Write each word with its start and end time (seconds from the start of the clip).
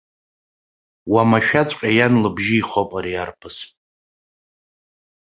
Уамашәаҵәҟьа 1.11 1.89
иан 1.97 2.13
лыбжьы 2.23 2.55
ихоуп 2.59 2.91
ари 2.97 3.21
арԥыс. 3.23 3.57